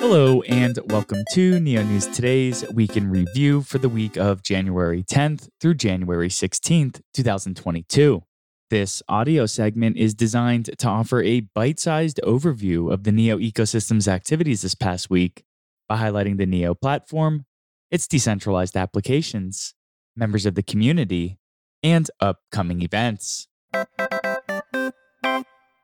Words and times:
Hello, 0.00 0.40
and 0.48 0.78
welcome 0.86 1.22
to 1.32 1.60
Neo 1.60 1.82
News 1.82 2.06
Today's 2.06 2.64
Week 2.72 2.96
in 2.96 3.10
Review 3.10 3.60
for 3.60 3.76
the 3.76 3.90
week 3.90 4.16
of 4.16 4.42
January 4.42 5.02
10th 5.02 5.50
through 5.60 5.74
January 5.74 6.30
16th, 6.30 7.02
2022. 7.12 8.22
This 8.70 9.02
audio 9.10 9.44
segment 9.44 9.98
is 9.98 10.14
designed 10.14 10.70
to 10.78 10.88
offer 10.88 11.22
a 11.22 11.40
bite 11.40 11.78
sized 11.78 12.18
overview 12.24 12.90
of 12.90 13.04
the 13.04 13.12
Neo 13.12 13.36
ecosystem's 13.36 14.08
activities 14.08 14.62
this 14.62 14.74
past 14.74 15.10
week 15.10 15.44
by 15.86 15.98
highlighting 15.98 16.38
the 16.38 16.46
Neo 16.46 16.74
platform, 16.74 17.44
its 17.90 18.08
decentralized 18.08 18.78
applications, 18.78 19.74
members 20.16 20.46
of 20.46 20.54
the 20.54 20.62
community, 20.62 21.38
and 21.82 22.10
upcoming 22.20 22.80
events. 22.80 23.48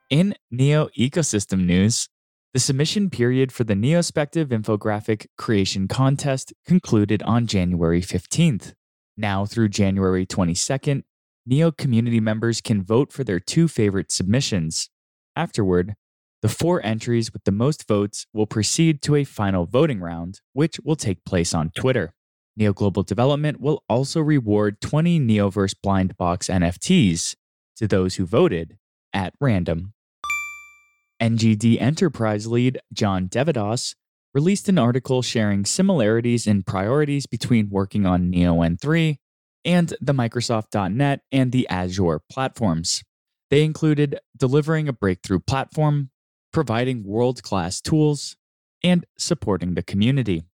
In 0.09 0.35
Neo 0.51 0.89
ecosystem 0.99 1.67
news, 1.67 2.09
the 2.57 2.61
submission 2.61 3.11
period 3.11 3.53
for 3.53 3.65
the 3.65 3.75
Neospective 3.75 4.47
infographic 4.47 5.27
creation 5.37 5.87
contest 5.87 6.55
concluded 6.65 7.23
on 7.25 7.47
January 7.47 8.01
15th. 8.01 8.73
Now 9.15 9.45
through 9.45 9.69
January 9.69 10.25
22nd, 10.25 11.03
Neo 11.45 11.71
community 11.71 12.19
members 12.19 12.63
can 12.63 12.83
vote 12.83 13.13
for 13.13 13.25
their 13.25 13.39
two 13.39 13.69
favorite 13.69 14.11
submissions. 14.11 14.89
Afterward, 15.37 15.97
the 16.41 16.49
four 16.49 16.81
entries 16.83 17.31
with 17.31 17.45
the 17.45 17.53
most 17.53 17.87
votes 17.87 18.27
will 18.33 18.47
proceed 18.47 19.03
to 19.03 19.17
a 19.17 19.25
final 19.25 19.67
voting 19.67 20.01
round, 20.01 20.41
which 20.55 20.81
will 20.83 20.97
take 20.97 21.27
place 21.27 21.53
on 21.53 21.69
Twitter. 21.77 22.15
Neo 22.57 22.73
Global 22.73 23.03
Development 23.03 23.61
will 23.61 23.85
also 23.87 24.23
reward 24.23 24.81
20 24.81 25.21
Neoverse 25.21 25.75
Blind 25.83 26.17
Box 26.17 26.49
NFTs 26.49 27.37
to 27.77 27.87
those 27.87 28.15
who 28.15 28.25
voted 28.25 28.79
at 29.13 29.35
random. 29.43 29.93
NGD 31.21 31.81
Enterprise 31.81 32.47
lead 32.47 32.79
John 32.93 33.29
deVadoss 33.29 33.95
released 34.35 34.69
an 34.69 34.79
article 34.79 35.23
sharing 35.23 35.65
similarities 35.65 36.47
in 36.47 36.63
priorities 36.63 37.27
between 37.27 37.71
working 37.71 38.05
on 38.05 38.29
Neo 38.29 38.57
N3 38.57 39.17
and 39.65 39.95
the 40.01 40.13
Microsoft.NET 40.13 41.21
and 41.33 41.53
the 41.53 41.67
Azure 41.69 42.21
platforms. 42.31 43.03
They 43.51 43.65
included 43.65 44.19
delivering 44.37 44.89
a 44.89 44.93
breakthrough 44.93 45.41
platform, 45.41 46.11
providing 46.53 47.05
world 47.05 47.43
class 47.43 47.81
tools, 47.81 48.37
and 48.85 49.07
supporting 49.17 49.75
the 49.75 49.83
community. 49.83 50.45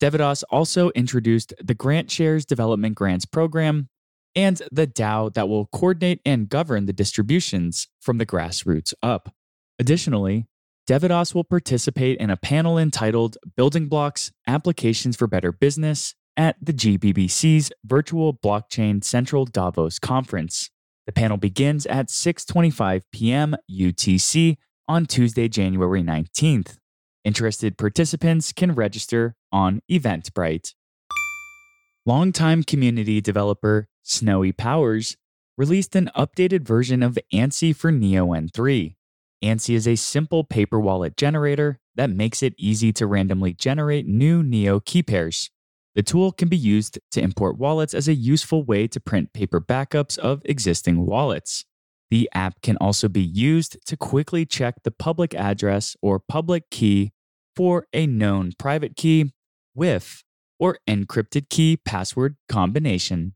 deVadoss 0.00 0.44
also 0.50 0.90
introduced 0.90 1.52
the 1.62 1.74
GrantShares 1.74 2.46
Development 2.46 2.94
Grants 2.94 3.24
Program 3.24 3.88
and 4.34 4.62
the 4.70 4.86
DAO 4.86 5.32
that 5.34 5.48
will 5.48 5.66
coordinate 5.66 6.20
and 6.24 6.48
govern 6.48 6.86
the 6.86 6.92
distributions 6.92 7.88
from 8.00 8.18
the 8.18 8.26
grassroots 8.26 8.94
up. 9.02 9.34
Additionally, 9.82 10.46
deVadoss 10.88 11.34
will 11.34 11.42
participate 11.42 12.16
in 12.18 12.30
a 12.30 12.36
panel 12.36 12.78
entitled 12.78 13.36
Building 13.56 13.88
Blocks 13.88 14.30
Applications 14.46 15.16
for 15.16 15.26
Better 15.26 15.50
Business 15.50 16.14
at 16.36 16.54
the 16.62 16.72
GBBC's 16.72 17.72
virtual 17.84 18.32
blockchain 18.32 19.02
Central 19.02 19.44
Davos 19.44 19.98
conference. 19.98 20.70
The 21.06 21.12
panel 21.12 21.36
begins 21.36 21.84
at 21.86 22.10
6:25 22.10 23.02
p.m. 23.12 23.56
UTC 23.68 24.56
on 24.86 25.04
Tuesday, 25.06 25.48
January 25.48 26.04
19th. 26.04 26.76
Interested 27.24 27.76
participants 27.76 28.52
can 28.52 28.76
register 28.76 29.34
on 29.50 29.82
Eventbrite. 29.90 30.74
Longtime 32.06 32.62
community 32.62 33.20
developer 33.20 33.88
Snowy 34.04 34.52
Powers 34.52 35.16
released 35.58 35.96
an 35.96 36.08
updated 36.16 36.62
version 36.62 37.02
of 37.02 37.18
Ansy 37.34 37.74
for 37.74 37.90
Neo 37.90 38.28
N3. 38.28 38.94
Ansy 39.42 39.74
is 39.74 39.88
a 39.88 39.96
simple 39.96 40.44
paper 40.44 40.78
wallet 40.78 41.16
generator 41.16 41.80
that 41.96 42.10
makes 42.10 42.42
it 42.42 42.54
easy 42.56 42.92
to 42.92 43.06
randomly 43.06 43.52
generate 43.52 44.06
new 44.06 44.42
Neo 44.42 44.78
key 44.78 45.02
pairs. 45.02 45.50
The 45.94 46.02
tool 46.02 46.32
can 46.32 46.48
be 46.48 46.56
used 46.56 46.98
to 47.10 47.20
import 47.20 47.58
wallets 47.58 47.92
as 47.92 48.08
a 48.08 48.14
useful 48.14 48.64
way 48.64 48.86
to 48.86 49.00
print 49.00 49.32
paper 49.32 49.60
backups 49.60 50.16
of 50.16 50.42
existing 50.44 51.04
wallets. 51.04 51.64
The 52.10 52.30
app 52.34 52.62
can 52.62 52.76
also 52.76 53.08
be 53.08 53.22
used 53.22 53.78
to 53.86 53.96
quickly 53.96 54.46
check 54.46 54.76
the 54.84 54.90
public 54.90 55.34
address 55.34 55.96
or 56.00 56.20
public 56.20 56.70
key 56.70 57.12
for 57.56 57.86
a 57.92 58.06
known 58.06 58.52
private 58.58 58.96
key, 58.96 59.32
with, 59.74 60.22
or 60.58 60.78
encrypted 60.88 61.48
key 61.50 61.76
password 61.76 62.36
combination. 62.48 63.34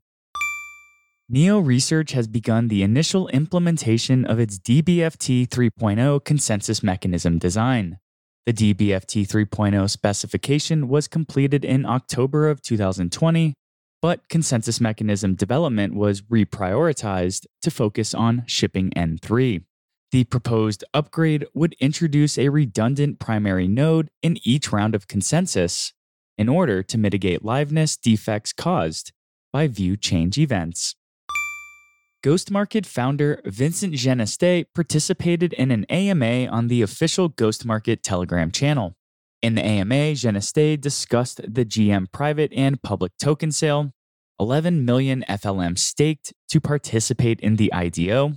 Neo 1.29 1.59
Research 1.59 2.13
has 2.13 2.25
begun 2.25 2.69
the 2.69 2.83
initial 2.83 3.27
implementation 3.27 4.23
of 4.23 4.39
its 4.39 4.57
DBFT 4.57 5.45
3.0 5.49 6.23
consensus 6.23 6.81
mechanism 6.81 7.37
design. 7.37 7.99
The 8.45 8.53
DBFT 8.53 9.27
3.0 9.27 9.89
specification 9.89 10.87
was 10.87 11.09
completed 11.09 11.65
in 11.65 11.85
October 11.85 12.47
of 12.47 12.61
2020, 12.61 13.53
but 14.01 14.29
consensus 14.29 14.79
mechanism 14.79 15.35
development 15.35 15.95
was 15.95 16.21
reprioritized 16.21 17.45
to 17.61 17.71
focus 17.71 18.13
on 18.13 18.45
shipping 18.47 18.91
N3. 18.91 19.65
The 20.11 20.23
proposed 20.23 20.85
upgrade 20.93 21.45
would 21.53 21.75
introduce 21.81 22.37
a 22.37 22.47
redundant 22.47 23.19
primary 23.19 23.67
node 23.67 24.07
in 24.23 24.37
each 24.43 24.71
round 24.71 24.95
of 24.95 25.09
consensus 25.09 25.91
in 26.37 26.47
order 26.47 26.81
to 26.83 26.97
mitigate 26.97 27.43
liveness 27.43 27.99
defects 27.99 28.53
caused 28.53 29.11
by 29.51 29.67
view 29.67 29.97
change 29.97 30.37
events. 30.37 30.95
Ghost 32.27 32.51
Market 32.51 32.85
founder 32.85 33.39
Vincent 33.45 33.93
Geneste 33.93 34.65
participated 34.75 35.53
in 35.53 35.71
an 35.71 35.85
AMA 35.85 36.47
on 36.47 36.67
the 36.67 36.81
official 36.81 37.29
Ghost 37.29 37.65
Market 37.65 38.03
Telegram 38.03 38.51
channel. 38.51 38.97
In 39.41 39.55
the 39.55 39.65
AMA, 39.65 40.13
Geneste 40.13 40.81
discussed 40.81 41.39
the 41.47 41.63
GM 41.63 42.11
private 42.11 42.51
and 42.51 42.83
public 42.83 43.13
token 43.17 43.53
sale, 43.53 43.93
11 44.41 44.83
million 44.83 45.23
FLM 45.29 45.79
staked 45.79 46.33
to 46.49 46.59
participate 46.59 47.39
in 47.39 47.55
the 47.55 47.71
IDO, 47.71 48.33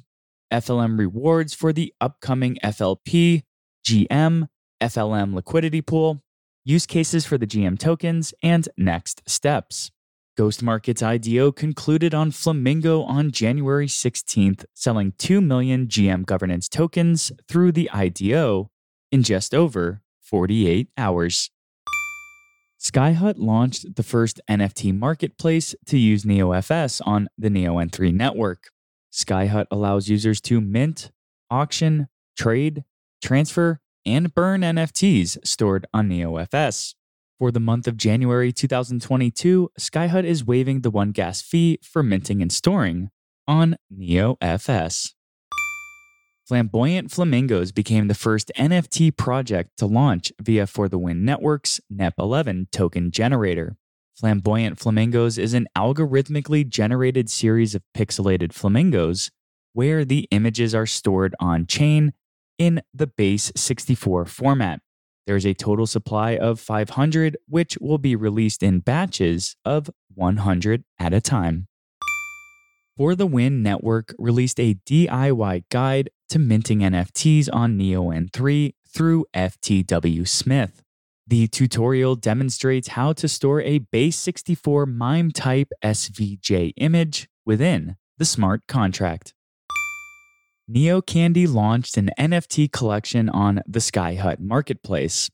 FLM 0.53 0.97
rewards 0.97 1.53
for 1.53 1.73
the 1.73 1.93
upcoming 2.01 2.59
FLP, 2.63 3.43
GM, 3.85 4.47
FLM 4.81 5.35
liquidity 5.35 5.83
pool, 5.83 6.23
use 6.65 6.87
cases 6.87 7.27
for 7.27 7.37
the 7.39 7.47
GM 7.47 7.77
tokens, 7.77 8.33
and 8.41 8.69
next 8.77 9.29
steps. 9.29 9.91
Ghost 10.41 10.63
Market's 10.63 11.03
IDO 11.03 11.53
concluded 11.53 12.15
on 12.15 12.31
Flamingo 12.31 13.03
on 13.03 13.31
January 13.31 13.87
16th, 13.87 14.65
selling 14.73 15.13
2 15.19 15.39
million 15.43 15.87
GM 15.87 16.25
governance 16.25 16.67
tokens 16.67 17.31
through 17.47 17.73
the 17.73 17.91
IDO 17.91 18.71
in 19.13 19.23
just 19.23 19.55
over 19.55 20.01
48 20.23 20.89
hours. 20.97 21.51
Skyhut 22.81 23.35
launched 23.37 23.97
the 23.97 24.03
first 24.03 24.41
NFT 24.49 24.99
marketplace 24.99 25.75
to 25.85 25.99
use 25.99 26.25
NeoFS 26.25 27.03
on 27.05 27.29
the 27.37 27.51
Neo 27.51 27.75
N3 27.75 28.11
network. 28.15 28.71
Skyhut 29.13 29.67
allows 29.71 30.09
users 30.09 30.41
to 30.41 30.63
mint, 30.63 31.11
auction, 31.51 32.09
trade, 32.39 32.85
transfer, 33.23 33.79
and 34.07 34.35
burn 34.35 34.63
NFTs 34.63 35.37
stored 35.47 35.85
on 35.93 36.09
NeoFS. 36.09 36.95
For 37.41 37.51
the 37.51 37.59
month 37.59 37.89
of 37.89 37.97
January 37.97 38.53
2022, 38.53 39.71
Skyhut 39.81 40.25
is 40.25 40.45
waiving 40.45 40.83
the 40.83 40.91
one 40.91 41.11
gas 41.11 41.41
fee 41.41 41.79
for 41.83 42.03
minting 42.03 42.43
and 42.43 42.53
storing 42.53 43.09
on 43.49 43.77
NeoFS. 43.91 45.15
Flamboyant 46.47 47.11
Flamingos 47.11 47.73
became 47.73 48.09
the 48.09 48.15
first 48.15 48.53
NFT 48.59 49.17
project 49.17 49.71
to 49.79 49.87
launch 49.87 50.31
via 50.39 50.67
For 50.67 50.87
the 50.87 50.99
Win 50.99 51.25
Network's 51.25 51.81
NEP11 51.91 52.71
token 52.73 53.11
generator. 53.11 53.79
Flamboyant 54.15 54.79
Flamingos 54.79 55.39
is 55.39 55.55
an 55.55 55.67
algorithmically 55.75 56.69
generated 56.69 57.31
series 57.31 57.75
of 57.75 57.83
pixelated 57.97 58.53
flamingos 58.53 59.31
where 59.73 60.05
the 60.05 60.29
images 60.31 60.75
are 60.75 60.85
stored 60.85 61.35
on 61.41 61.67
chain 61.67 62.13
in 62.59 62.83
the 62.93 63.07
base 63.07 63.51
64 63.57 64.27
format. 64.27 64.81
There's 65.27 65.47
a 65.47 65.55
total 65.55 65.87
supply 65.87 66.37
of 66.37 66.61
500, 66.61 67.37
which 67.49 67.79
will 67.81 67.99
be 67.99 68.17
released 68.17 68.63
in 68.63 68.81
batches 68.81 69.57
of 69.65 69.91
100 70.15 70.85
at 70.99 71.13
a 71.13 71.21
time. 71.21 71.67
For 72.97 73.15
the 73.15 73.27
Win 73.27 73.63
Network 73.63 74.15
released 74.19 74.61
a 74.61 74.75
DIY 74.87 75.65
guide 75.71 76.11
to 76.29 76.39
minting 76.39 76.81
NFTs 76.81 77.49
on 77.53 77.77
Neo 77.77 78.11
N3 78.11 78.75
through 78.89 79.27
FTW 79.35 80.27
Smith. 80.29 80.83
The 81.27 81.47
tutorial 81.47 82.17
demonstrates 82.17 82.89
how 82.89 83.13
to 83.15 83.29
store 83.29 83.61
a 83.63 83.79
base 83.79 84.17
64 84.17 84.85
MIME 84.87 85.31
type 85.31 85.69
SVG 85.83 86.73
image 86.77 87.29
within 87.47 87.97
the 88.19 88.25
smart 88.25 88.63
contract. 88.67 89.33
Neo 90.73 91.03
Candy 91.03 91.49
launched 91.49 91.97
an 91.97 92.11
NFT 92.17 92.71
collection 92.71 93.29
on 93.29 93.61
the 93.67 93.81
Skyhut 93.81 94.39
marketplace. 94.39 95.29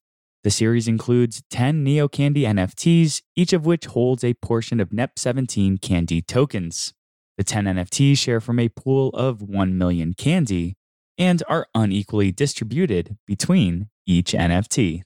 The 0.45 0.51
series 0.51 0.89
includes 0.89 1.43
10 1.51 1.85
Neo 1.85 2.09
Candy 2.09 2.45
NFTs, 2.45 3.21
each 3.37 3.53
of 3.53 3.67
which 3.67 3.85
holds 3.85 4.25
a 4.25 4.33
portion 4.33 4.81
of 4.81 4.89
NEP17 4.89 5.83
Candy 5.83 6.23
tokens. 6.23 6.95
The 7.37 7.45
10 7.45 7.67
NFTs 7.67 8.17
share 8.17 8.41
from 8.41 8.59
a 8.59 8.71
pool 8.71 9.11
of 9.11 9.43
1 9.43 9.77
million 9.77 10.15
candy 10.15 10.75
and 11.19 11.43
are 11.51 11.67
unequally 11.75 12.33
distributed 12.33 13.19
between 13.27 13.91
each 14.07 14.33
NFT. 14.33 15.03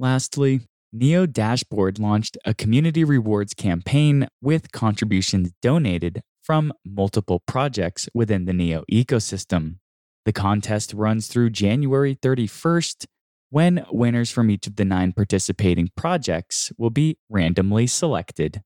Lastly, 0.00 0.62
Neo 0.92 1.26
Dashboard 1.26 2.00
launched 2.00 2.36
a 2.44 2.54
community 2.54 3.04
rewards 3.04 3.54
campaign 3.54 4.26
with 4.42 4.72
contributions 4.72 5.52
donated 5.62 6.22
from 6.50 6.72
multiple 6.84 7.38
projects 7.46 8.08
within 8.12 8.44
the 8.44 8.52
Neo 8.52 8.82
ecosystem. 8.90 9.76
The 10.24 10.32
contest 10.32 10.92
runs 10.92 11.28
through 11.28 11.50
January 11.50 12.16
31st, 12.16 13.06
when 13.50 13.86
winners 13.92 14.32
from 14.32 14.50
each 14.50 14.66
of 14.66 14.74
the 14.74 14.84
nine 14.84 15.12
participating 15.12 15.90
projects 15.96 16.72
will 16.76 16.90
be 16.90 17.18
randomly 17.28 17.86
selected. 17.86 18.62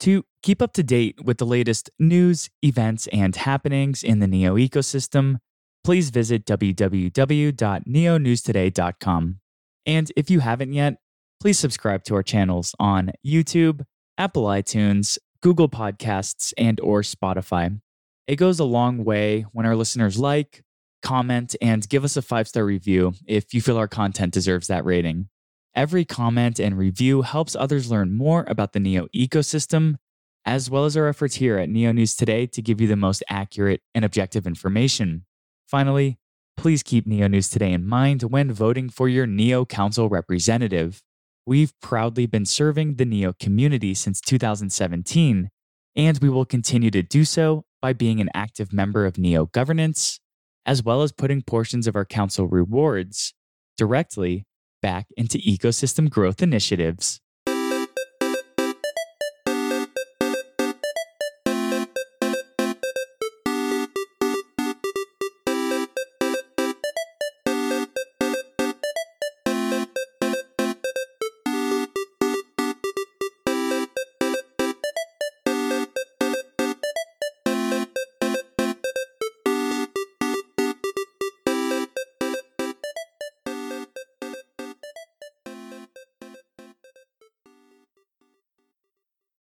To 0.00 0.24
keep 0.42 0.60
up 0.60 0.72
to 0.72 0.82
date 0.82 1.24
with 1.24 1.38
the 1.38 1.46
latest 1.46 1.88
news, 2.00 2.50
events, 2.60 3.06
and 3.12 3.36
happenings 3.36 4.02
in 4.02 4.18
the 4.18 4.26
NEO 4.26 4.56
ecosystem, 4.56 5.36
please 5.84 6.10
visit 6.10 6.44
www.neonewstoday.com. 6.46 9.40
And 9.86 10.12
if 10.16 10.30
you 10.30 10.40
haven't 10.40 10.72
yet, 10.72 10.94
please 11.40 11.60
subscribe 11.60 12.02
to 12.06 12.16
our 12.16 12.24
channels 12.24 12.74
on 12.80 13.12
YouTube, 13.24 13.84
Apple 14.22 14.44
iTunes, 14.44 15.18
Google 15.40 15.68
Podcasts, 15.68 16.52
and 16.56 16.78
or 16.78 17.00
Spotify. 17.02 17.80
It 18.28 18.36
goes 18.36 18.60
a 18.60 18.64
long 18.64 19.02
way 19.02 19.46
when 19.50 19.66
our 19.66 19.74
listeners 19.74 20.16
like, 20.16 20.62
comment, 21.02 21.56
and 21.60 21.88
give 21.88 22.04
us 22.04 22.16
a 22.16 22.22
five-star 22.22 22.64
review 22.64 23.14
if 23.26 23.52
you 23.52 23.60
feel 23.60 23.76
our 23.76 23.88
content 23.88 24.32
deserves 24.32 24.68
that 24.68 24.84
rating. 24.84 25.26
Every 25.74 26.04
comment 26.04 26.60
and 26.60 26.78
review 26.78 27.22
helps 27.22 27.56
others 27.56 27.90
learn 27.90 28.16
more 28.16 28.44
about 28.46 28.74
the 28.74 28.78
NEO 28.78 29.08
ecosystem, 29.12 29.96
as 30.44 30.70
well 30.70 30.84
as 30.84 30.96
our 30.96 31.08
efforts 31.08 31.34
here 31.34 31.58
at 31.58 31.68
NEO 31.68 31.90
News 31.90 32.14
Today 32.14 32.46
to 32.46 32.62
give 32.62 32.80
you 32.80 32.86
the 32.86 32.94
most 32.94 33.24
accurate 33.28 33.80
and 33.92 34.04
objective 34.04 34.46
information. 34.46 35.24
Finally, 35.66 36.20
please 36.56 36.84
keep 36.84 37.08
NEO 37.08 37.26
News 37.26 37.50
Today 37.50 37.72
in 37.72 37.84
mind 37.84 38.22
when 38.22 38.52
voting 38.52 38.88
for 38.88 39.08
your 39.08 39.26
NEO 39.26 39.64
Council 39.64 40.08
representative. 40.08 41.02
We've 41.44 41.72
proudly 41.80 42.26
been 42.26 42.46
serving 42.46 42.94
the 42.94 43.04
NEO 43.04 43.32
community 43.32 43.94
since 43.94 44.20
2017, 44.20 45.50
and 45.96 46.18
we 46.18 46.28
will 46.28 46.44
continue 46.44 46.90
to 46.92 47.02
do 47.02 47.24
so 47.24 47.64
by 47.80 47.92
being 47.92 48.20
an 48.20 48.30
active 48.32 48.72
member 48.72 49.06
of 49.06 49.18
NEO 49.18 49.46
governance, 49.46 50.20
as 50.64 50.84
well 50.84 51.02
as 51.02 51.10
putting 51.10 51.42
portions 51.42 51.88
of 51.88 51.96
our 51.96 52.04
council 52.04 52.46
rewards 52.46 53.34
directly 53.76 54.44
back 54.80 55.06
into 55.16 55.38
ecosystem 55.38 56.08
growth 56.08 56.42
initiatives. 56.42 57.20